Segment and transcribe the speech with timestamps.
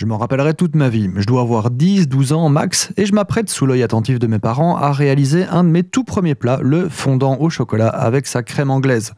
[0.00, 1.10] Je m'en rappellerai toute ma vie.
[1.14, 4.38] Je dois avoir 10, 12 ans max et je m'apprête sous l'œil attentif de mes
[4.38, 8.42] parents à réaliser un de mes tout premiers plats, le fondant au chocolat avec sa
[8.42, 9.12] crème anglaise.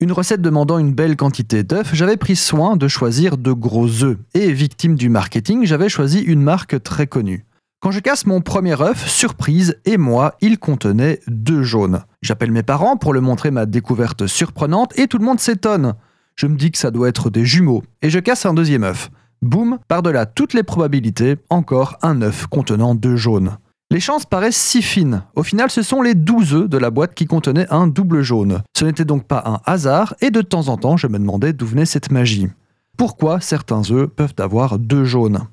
[0.00, 4.16] Une recette demandant une belle quantité d'œufs, j'avais pris soin de choisir de gros œufs.
[4.32, 7.44] Et victime du marketing, j'avais choisi une marque très connue.
[7.80, 12.00] Quand je casse mon premier œuf, surprise, et moi, il contenait deux jaunes.
[12.22, 15.92] J'appelle mes parents pour leur montrer ma découverte surprenante et tout le monde s'étonne.
[16.36, 19.10] Je me dis que ça doit être des jumeaux et je casse un deuxième œuf.
[19.42, 23.56] Boum, par-delà toutes les probabilités, encore un œuf contenant deux jaunes.
[23.90, 25.22] Les chances paraissent si fines.
[25.36, 28.62] Au final, ce sont les 12 œufs de la boîte qui contenaient un double jaune.
[28.76, 31.66] Ce n'était donc pas un hasard, et de temps en temps, je me demandais d'où
[31.66, 32.48] venait cette magie.
[32.96, 35.46] Pourquoi certains œufs peuvent avoir deux jaunes?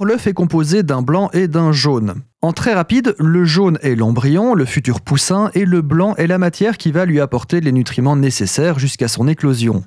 [0.00, 2.22] L'œuf est composé d'un blanc et d'un jaune.
[2.40, 6.38] En très rapide, le jaune est l'embryon, le futur poussin, et le blanc est la
[6.38, 9.84] matière qui va lui apporter les nutriments nécessaires jusqu'à son éclosion.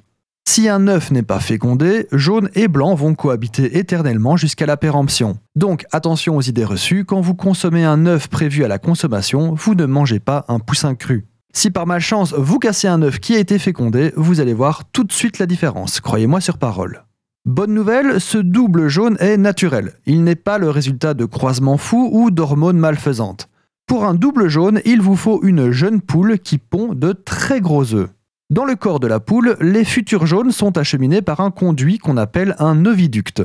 [0.56, 5.38] Si un œuf n'est pas fécondé, jaune et blanc vont cohabiter éternellement jusqu'à la péremption.
[5.58, 9.76] Donc attention aux idées reçues, quand vous consommez un œuf prévu à la consommation, vous
[9.76, 11.26] ne mangez pas un poussin cru.
[11.54, 15.04] Si par malchance vous cassez un œuf qui a été fécondé, vous allez voir tout
[15.04, 17.04] de suite la différence, croyez-moi sur parole.
[17.44, 19.96] Bonne nouvelle, ce double jaune est naturel.
[20.06, 23.50] Il n'est pas le résultat de croisements fous ou d'hormones malfaisantes.
[23.88, 27.94] Pour un double jaune, il vous faut une jeune poule qui pond de très gros
[27.94, 28.10] œufs.
[28.52, 32.16] Dans le corps de la poule, les futurs jaunes sont acheminés par un conduit qu'on
[32.16, 33.42] appelle un oviducte.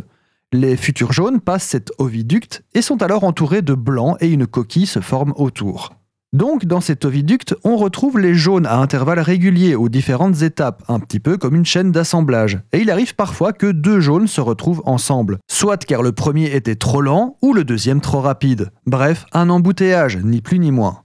[0.53, 4.85] Les futurs jaunes passent cet oviducte et sont alors entourés de blanc et une coquille
[4.85, 5.95] se forme autour.
[6.35, 11.01] Donc, dans cet oviducte, on retrouve les jaunes à intervalles réguliers aux différentes étapes, un
[11.01, 12.61] petit peu comme une chaîne d'assemblage.
[12.73, 16.77] Et il arrive parfois que deux jaunes se retrouvent ensemble, soit car le premier était
[16.77, 18.71] trop lent ou le deuxième trop rapide.
[18.85, 21.05] Bref, un embouteillage, ni plus ni moins.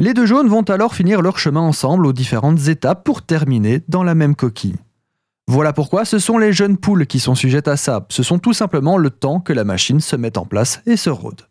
[0.00, 4.02] Les deux jaunes vont alors finir leur chemin ensemble aux différentes étapes pour terminer dans
[4.02, 4.74] la même coquille.
[5.46, 8.54] Voilà pourquoi ce sont les jeunes poules qui sont sujettes à ça, ce sont tout
[8.54, 11.42] simplement le temps que la machine se mette en place et se rôde.